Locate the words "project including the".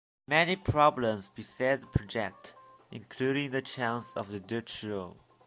1.85-3.61